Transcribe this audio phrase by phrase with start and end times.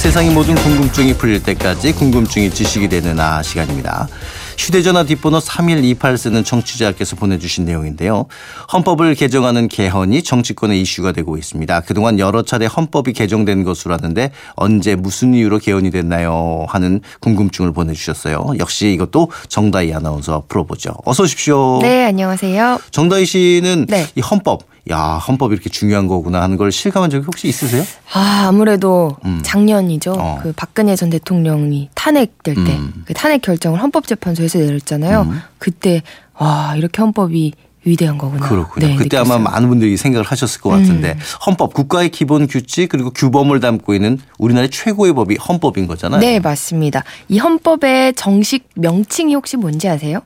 [0.00, 4.08] 세상의 모든 궁금증이 풀릴 때까지 궁금증이 지식이 되는 아 시간입니다.
[4.56, 8.24] 휴대전화 뒷번호 3128 쓰는 청취자께서 보내주신 내용인데요.
[8.72, 11.80] 헌법을 개정하는 개헌이 정치권의 이슈가 되고 있습니다.
[11.80, 16.64] 그동안 여러 차례 헌법이 개정된 것으로 아는데 언제 무슨 이유로 개헌이 됐나요?
[16.68, 18.54] 하는 궁금증을 보내주셨어요.
[18.58, 20.94] 역시 이것도 정다희 아나운서 풀어보죠.
[21.04, 21.78] 어서 오십시오.
[21.82, 22.80] 네, 안녕하세요.
[22.90, 24.06] 정다희 씨는 네.
[24.14, 27.84] 이 헌법, 야 헌법이 이렇게 중요한 거구나 하는 걸 실감한 적이 혹시 있으세요?
[28.12, 29.40] 아, 아무래도 음.
[29.42, 30.14] 작년이죠.
[30.18, 30.40] 어.
[30.42, 33.04] 그 박근혜 전 대통령이 탄핵될 때 음.
[33.06, 35.22] 그 탄핵 결정을 헌법재판소에서 내렸잖아요.
[35.22, 35.40] 음.
[35.58, 36.02] 그때
[36.38, 37.52] 와, 이렇게 헌법이
[37.84, 38.46] 위대한 거구나.
[38.46, 38.86] 그렇군요.
[38.86, 39.44] 네, 그때 아마 느꼈어요.
[39.44, 44.70] 많은 분들이 생각을 하셨을 것 같은데 헌법 국가의 기본 규칙 그리고 규범을 담고 있는 우리나라의
[44.70, 46.20] 최고의 법이 헌법인 거잖아요.
[46.20, 47.04] 네, 맞습니다.
[47.28, 50.20] 이 헌법의 정식 명칭이 혹시 뭔지 아세요?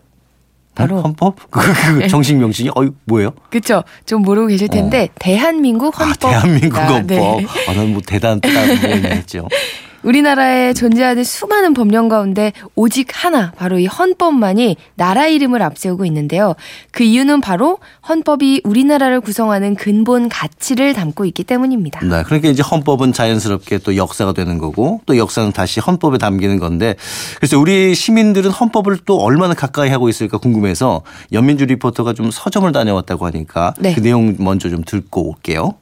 [0.74, 1.00] 바로 어?
[1.02, 1.36] 헌법?
[1.50, 1.60] 그,
[2.00, 3.30] 그 정식 명칭이 어이 뭐예요?
[3.50, 3.84] 그렇죠.
[4.06, 6.30] 좀 모르고 계실 텐데 대한민국 아, 헌법.
[6.30, 7.06] 대한민국 헌법.
[7.06, 7.46] 네.
[7.68, 9.48] 아, 난뭐 대단한 뜻이 했죠.
[10.04, 16.54] 우리나라에 존재하는 수많은 법령 가운데 오직 하나 바로 이 헌법만이 나라 이름을 앞세우고 있는데요.
[16.90, 22.00] 그 이유는 바로 헌법이 우리나라를 구성하는 근본 가치를 담고 있기 때문입니다.
[22.04, 26.94] 네, 그러니까 이제 헌법은 자연스럽게 또 역사가 되는 거고 또 역사는 다시 헌법에 담기는 건데
[27.36, 33.26] 그래서 우리 시민들은 헌법을 또 얼마나 가까이 하고 있을까 궁금해서 연민주 리포터가 좀 서점을 다녀왔다고
[33.26, 33.94] 하니까 네.
[33.94, 35.74] 그 내용 먼저 좀 듣고 올게요.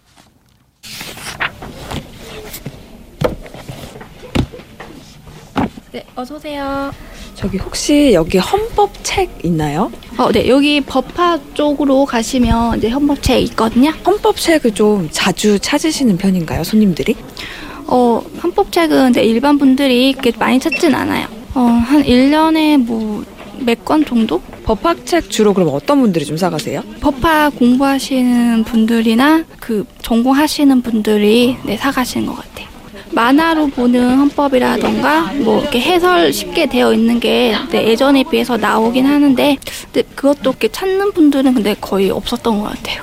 [5.93, 6.91] 네, 어서 오세요.
[7.35, 9.93] 저기 혹시 여기 헌법 책 있나요?
[10.17, 13.91] 어, 네, 여기 법화 쪽으로 가시면 이제 헌법 책 있거든요.
[14.07, 17.15] 헌법 책을 좀 자주 찾으시는 편인가요, 손님들이?
[17.87, 21.27] 어, 헌법 책은 이제 일반 분들이 이렇게 많이 찾진 않아요.
[21.55, 23.25] 어, 한 1년에 뭐
[23.65, 24.41] 몇 권 정도?
[24.65, 26.83] 법학 책 주로 그럼 어떤 분들이 좀 사가세요?
[27.01, 32.67] 법화 공부하시는 분들이나 그 전공하시는 분들이 네, 사가시는 것 같아요.
[33.13, 39.57] 만화로 보는 헌법이라던가 뭐 이렇게 해설 쉽게 되어 있는 게 네, 예전에 비해서 나오긴 하는데
[39.93, 43.03] 근데 그것도 이렇게 찾는 분들은 근데 거의 없었던 것 같아요.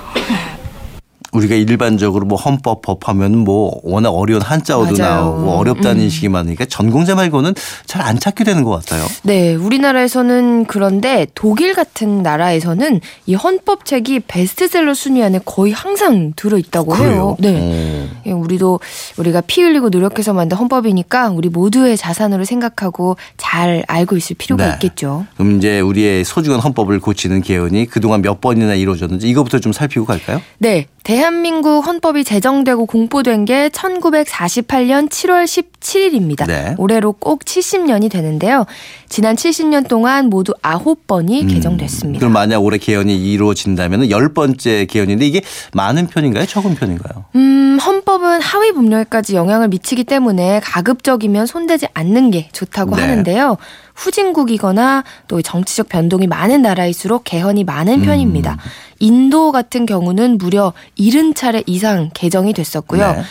[1.32, 5.14] 우리가 일반적으로 뭐 헌법 법하면 뭐 워낙 어려운 한자어도 맞아요.
[5.16, 6.04] 나오고 어렵다는 음.
[6.04, 7.54] 인식이 많으니까 전공자 말고는
[7.86, 9.06] 잘 안 찾게 되는 것 같아요.
[9.24, 16.58] 네, 우리나라에서는 그런데 독일 같은 나라에서는 이 헌법 책이 베스트셀러 순위 안에 거의 항상 들어
[16.58, 17.36] 있다고 해요.
[17.40, 17.56] 네.
[17.60, 18.22] 어.
[18.26, 18.80] 예, 우리도
[19.18, 24.74] 우리가 피 흘리고 노력해서 만든 헌법이니까 우리 모두의 자산으로 생각하고 잘 알고 있을 필요가 네.
[24.74, 25.26] 있겠죠.
[25.36, 30.42] 그럼 이제 우리의 소중한 헌법을 고치는 개헌이 그동안 몇 번이나 이루어졌는지 이거부터 좀 살피고 갈까요?
[30.58, 30.88] 네.
[31.04, 36.48] 대 한민국 헌법이 제정되고 공포된 게 1948년 7월 17일입니다.
[36.48, 36.76] 네.
[36.78, 38.66] 올해로 꼭 70년이 되는데요.
[39.08, 42.20] 지난 70년 동안 모두 9번이 음, 개정됐습니다.
[42.20, 45.42] 그럼 만약 올해 개헌이 이루어진다면 열 번째 개헌인데 이게
[45.74, 46.46] 많은 편인가요?
[46.46, 47.26] 적은 편인가요?
[47.36, 53.02] 음, 헌법은 하위 법령에까지 영향을 미치기 때문에 가급적이면 손대지 않는 게 좋다고 네.
[53.02, 53.58] 하는데요.
[53.96, 58.06] 후진국이거나 또 정치적 변동이 많은 나라일수록 개헌이 많은 음.
[58.06, 58.58] 편입니다.
[59.00, 63.14] 인도 같은 경우는 무려 70차례 이상 개정이 됐었고요.
[63.14, 63.22] 네.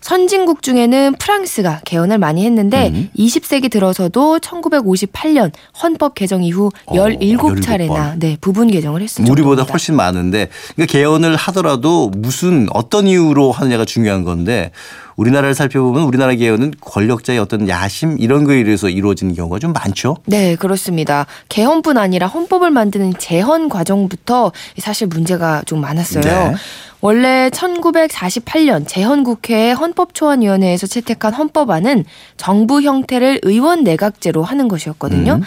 [0.00, 3.10] 선진국 중에는 프랑스가 개헌을 많이 했는데 음.
[3.16, 5.52] 20세기 들어서도 1958년
[5.82, 8.18] 헌법 개정 이후 어, 17차례나 17번.
[8.18, 9.30] 네, 부분 개정을 했습니다.
[9.30, 14.70] 우리보다 훨씬 많은데 그러니까 개헌을 하더라도 무슨 어떤 이유로 하느냐가 중요한 건데
[15.16, 20.16] 우리나라를 살펴보면 우리나라 개헌은 권력자의 어떤 야심 이런 거에 의해서 이루어지는 경우가 좀 많죠.
[20.24, 21.26] 네, 그렇습니다.
[21.50, 26.22] 개헌뿐 아니라 헌법을 만드는 재헌 과정부터 사실 문제가 좀 많았어요.
[26.22, 26.54] 네.
[27.00, 32.04] 원래 1948년 재헌국회 헌법초안위원회에서 채택한 헌법안은
[32.36, 35.34] 정부 형태를 의원 내각제로 하는 것이었거든요.
[35.34, 35.42] 음.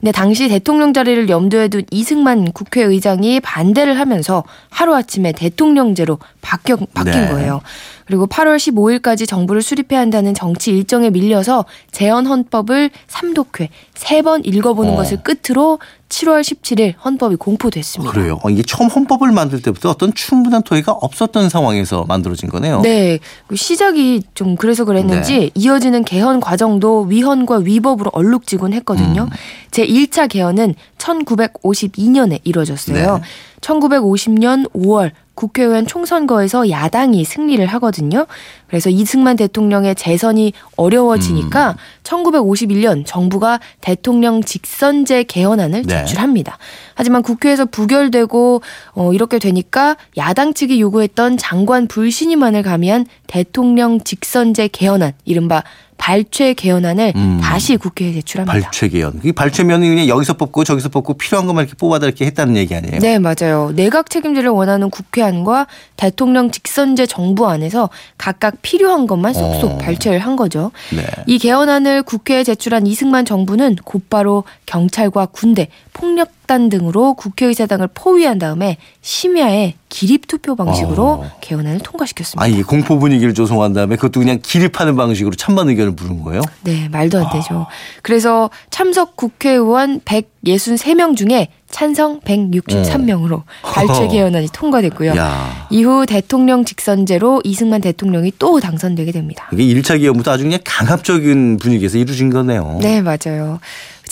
[0.00, 7.28] 근데 당시 대통령 자리를 염두에 둔 이승만 국회의장이 반대를 하면서 하루아침에 대통령제로 바뀌어, 바뀐 네.
[7.28, 7.62] 거예요.
[8.06, 14.92] 그리고 8월 15일까지 정부를 수립해야 한다는 정치 일정에 밀려서 재헌 헌법을 삼독회 세 번 읽어보는
[14.92, 14.96] 어.
[14.96, 15.78] 것을 끝으로
[16.08, 18.12] 7월 17일 헌법이 공포됐습니다.
[18.12, 18.38] 그래요.
[18.42, 22.80] 어, 이게 처음 헌법을 만들 때부터 어떤 충분한 토의가 없었던 상황에서 만들어진 거네요.
[22.82, 23.18] 네,
[23.48, 25.50] 그 시작이 좀 그래서 그랬는지 네.
[25.54, 29.22] 이어지는 개헌 과정도 위헌과 위법으로 얼룩지곤 했거든요.
[29.24, 29.30] 음.
[29.70, 33.16] 제 1차 개헌은 1952년에 이루어졌어요.
[33.18, 33.22] 네.
[33.60, 38.26] 1950년 5월 국회의원 총선거에서 야당이 승리를 하거든요.
[38.68, 41.76] 그래서 이승만 대통령의 재선이 어려워지니까 음.
[42.04, 45.98] 1951년 정부가 대통령 직선제 개헌안을 네.
[45.98, 46.58] 제출합니다.
[46.94, 48.62] 하지만 국회에서 부결되고
[48.92, 55.62] 어, 이렇게 되니까 야당 측이 요구했던 장관 불신임안을 가미한 대통령 직선제 개헌안, 이른바
[55.96, 57.38] 발췌 개헌안을 음.
[57.40, 58.52] 다시 국회에 제출합니다.
[58.52, 59.20] 발췌 개헌.
[59.24, 62.98] 이 발췌면은 그냥 여기서 뽑고 저기서 뽑고 필요한 것만 이렇게 뽑아다 이렇게 했다는 얘기 아니에요?
[62.98, 63.72] 네, 맞아요.
[63.74, 69.78] 내각 책임제를 원하는 국회안과 대통령 직선제 정부안에서 각각 필요한 것만 쏙쏙 어.
[69.78, 70.72] 발췌를 한 거죠.
[70.94, 71.04] 네.
[71.26, 78.76] 이 개헌안을 국회에 제출한 이승만 정부는 곧바로 경찰과 군대, 폭력 단 등으로 국회의사당을 포위한 다음에
[79.02, 81.30] 심야에 기립 투표 방식으로 어.
[81.40, 82.42] 개헌안을 통과시켰습니다.
[82.42, 86.42] 아, 이 공포 분위기를 조성한 다음에 그것도 그냥 기립하는 방식으로 찬반 의견을 부른 거예요?
[86.62, 87.66] 네, 말도 안 되죠.
[88.02, 95.12] 그래서 참석 국회의원 163명 중에 찬성 163명으로 발췌 개헌안이 통과됐고요.
[95.12, 95.16] 어.
[95.16, 95.66] 야.
[95.70, 99.48] 이후 대통령 직선제로 이승만 대통령이 또 당선되게 됩니다.
[99.52, 102.78] 이게 1차 기원부터 아주 그냥 강압적인 분위기에서 이루어진 거네요.
[102.80, 103.60] 네, 맞아요.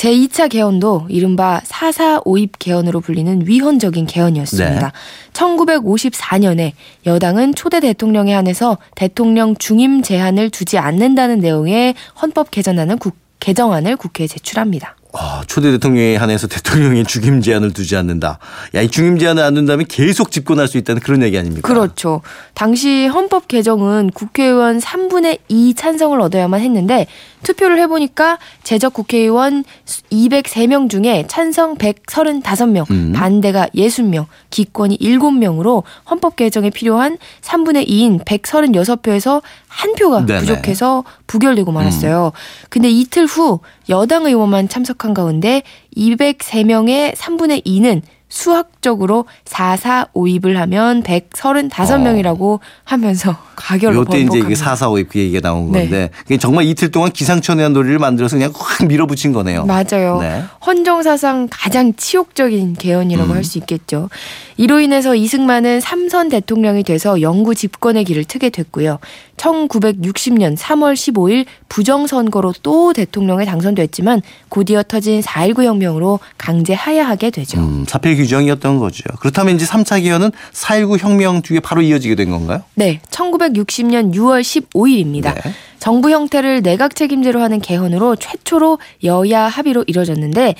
[0.02, 4.86] 제2차 개헌도 이른바 4.4 5입 개헌으로 불리는 위헌적인 개헌이었습니다.
[4.88, 5.32] 네.
[5.32, 6.72] 1954년에
[7.06, 14.26] 여당은 초대 대통령에 한해서 대통령 중임 제한을 두지 않는다는 내용의 헌법 개정안을, 국, 개정안을 국회에
[14.26, 14.96] 제출합니다.
[15.14, 18.38] 아, 초대 대통령에 한해서 대통령의 중임 제한을 두지 않는다.
[18.74, 21.68] 야, 이 중임 제한을 안 둔다면 계속 집권할 수 있다는 그런 얘기 아닙니까?
[21.68, 22.22] 그렇죠.
[22.54, 27.06] 당시 헌법 개정은 국회의원 3분의 2 찬성을 얻어야만 했는데
[27.42, 29.64] 투표를 해보니까 제적 국회의원
[30.10, 33.12] 203명 중에 찬성 135명, 음.
[33.14, 40.38] 반대가 60명, 기권이 7명으로 헌법 개정에 필요한 3분의 2인 136표에서 한 표가 네네.
[40.38, 40.40] 음.
[40.40, 42.32] 부족해서 부결되고 말았어요.
[42.68, 45.62] 근데 이틀 후 여당 의원만 참석한 가운데
[45.96, 48.02] 203명의 3분의 2는
[48.32, 54.64] 수학적으로 4, 4, 5입을 하면 135명이라고 하면서 가결로 요때 이제 이게 번복합니다.
[54.64, 55.80] 4, 4, 5그 얘기가 나온 네.
[55.80, 59.66] 건데 그게 정말 이틀 동안 기상천외한 놀이를 만들어서 그냥 확 밀어붙인 거네요.
[59.66, 60.18] 맞아요.
[60.22, 60.42] 네.
[60.64, 63.36] 헌정사상 가장 치욕적인 개헌이라고 음.
[63.36, 64.08] 할수 있겠죠.
[64.56, 68.98] 이로 인해서 이승만은 삼선 대통령이 돼서 영구 집권의 길을 트게 됐고요.
[69.36, 77.60] 1960년 3월 15일 부정선거로 또 대통령에 당선됐지만 곧이어 터진 4.19 혁명으로 강제 하야하게 되죠.
[77.60, 77.84] 음,
[78.22, 79.04] 규정이었던 거죠.
[79.20, 82.62] 그렇다면 이제 3차 기원은 4.19 혁명 뒤에 바로 이어지게 된 건가요?
[82.74, 85.34] 네, 1960년 6월 15일입니다.
[85.34, 85.40] 네.
[85.78, 90.54] 정부 형태를 내각 책임제로 하는 개헌으로 최초로 여야 합의로 이뤄졌는데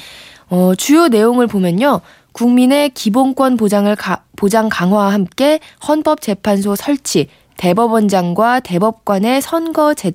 [0.51, 2.01] 어, 주요 내용을 보면요.
[2.33, 10.13] 국민의 기본권 보장을 가- 보장 강화와 함께 헌법재판소 설치, 대법원장과 대법관의 선거 제,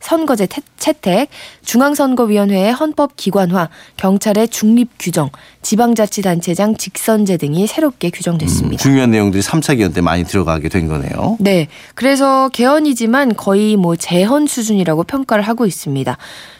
[0.00, 1.28] 선거제 태- 채택,
[1.64, 5.30] 중앙선거위원회의 헌법 기관화, 경찰의 중립 규정,
[5.62, 8.80] 지방자치단체장 직선제 등이 새롭게 규정됐습니다.
[8.82, 11.36] 중요한 내용들이 3차 기원 때 많이 들어가게 된 거네요.
[11.40, 11.66] 네.
[11.94, 16.16] 그래서 개헌이지만 거의 뭐 재헌 수준이라고 평가를 하고 있습니다.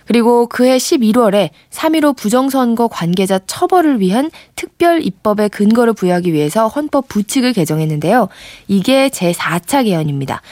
[0.07, 7.53] 그리고 그해 11월에 3.15 부정선거 관계자 처벌을 위한 특별 입법의 근거를 부여하기 위해서 헌법 부칙을
[7.53, 8.29] 개정했는데요.
[8.69, 10.43] 이게 제4차 개헌입니다.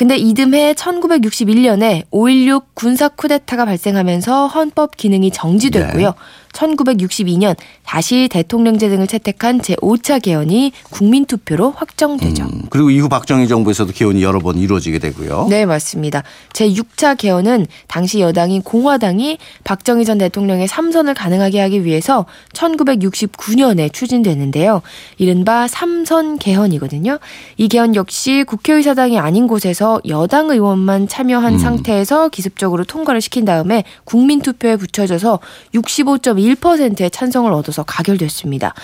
[0.00, 6.14] 근데 이듬해 1961년에 5.16 군사 쿠데타가 발생하면서 헌법 기능이 정지됐고요.
[6.52, 7.54] 1962년
[7.84, 12.44] 다시 대통령제 등을 채택한 제5차 개헌이 국민투표로 확정되죠.
[12.44, 15.46] 음, 그리고 이후 박정희 정부에서도 개헌이 여러 번 이루어지게 되고요.
[15.48, 16.22] 네, 맞습니다.
[16.52, 24.82] 제6차 개헌은 당시 여당인 공화당이 박정희 전 대통령의 삼선을 가능하게 하기 위해서 1969년에 추진됐는데요.
[25.18, 27.18] 이른바 삼선 개헌이거든요.
[27.56, 31.58] 이 개헌 역시 국회의사당이 아닌 곳에서 여당 의원만 참여한 음.
[31.58, 35.40] 상태에서 기습적으로 통과를 시킨 다음에 국민투표에 붙여져서
[35.74, 38.74] 65.1%의 찬성을 얻어서 가결됐습니다.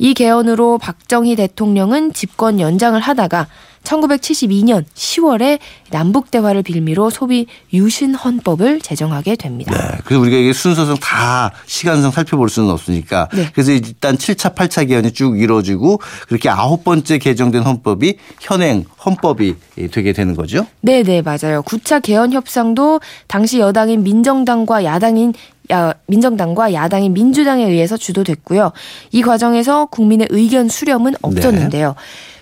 [0.00, 3.46] 이 개헌으로 박정희 대통령은 집권 연장을 하다가
[3.84, 5.58] 1972년 10월에
[5.90, 9.72] 남북 대화를 빌미로 소위 유신 헌법을 제정하게 됩니다.
[9.72, 9.98] 네.
[10.04, 13.48] 그래서 우리가 이게 순서상 다 시간상 살펴볼 수는 없으니까 네.
[13.52, 19.56] 그래서 일단 7차, 8차 개헌이 쭉 이루어지고 그렇게 아홉 번째 개정된 헌법이 현행 헌법이
[19.90, 20.66] 되게 되는 거죠.
[20.80, 21.62] 네, 네, 맞아요.
[21.62, 25.34] 9차 개헌 협상도 당시 여당인 민정당과 야당인
[25.70, 28.72] 야, 민정당과 야당인 민주당에 의해서 주도됐고요.
[29.12, 31.94] 이 과정에서 국민의 의견 수렴은 없었는데요.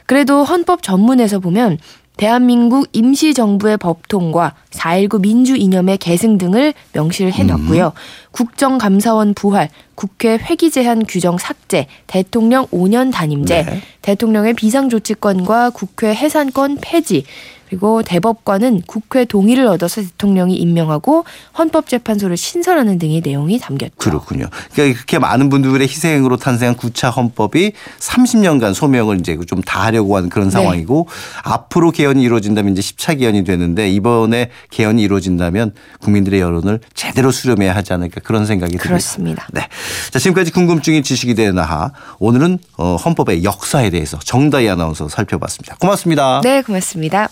[0.07, 1.79] 그래도 헌법 전문에서 보면
[2.19, 7.93] 대한민국 임시정부의 법통과 4.19 민주 이념의 계승 등을 명시를 해놨고요.
[8.33, 13.83] 국정감사원 부활, 국회 회기 제한 규정 삭제, 대통령 5년 단임제, 네.
[14.03, 17.25] 대통령의 비상조치권과 국회 해산권 폐지,
[17.69, 21.25] 그리고 대법관은 국회 동의를 얻어서 대통령이 임명하고
[21.59, 23.95] 헌법재판소를 신설하는 등의 내용이 담겼죠.
[23.99, 24.47] 그렇군요.
[24.73, 30.31] 그러니까 그렇게 많은 분들의 희생으로 탄생한 9차 헌법이 30년간 소명을 이제 좀 다 하려고 하는
[30.31, 30.53] 그런 네.
[30.53, 31.09] 상황이고
[31.43, 37.93] 앞으로 개헌이 이루어진다면 이제 10차 개헌이 되는데 이번에 개헌이 이루어진다면 국민들의 여론을 제대로 수렴해야 하지
[37.93, 38.89] 않을까 그런 생각이 듭니다.
[38.89, 39.47] 그렇습니다.
[39.53, 39.69] 네.
[40.11, 45.77] 자, 지금까지 궁금증이 지식이 되나하 오늘은 어, 헌법의 역사에 대해서 정다희 아나운서 살펴봤습니다.
[45.77, 46.41] 고맙습니다.
[46.43, 47.29] 네, 고맙습니다.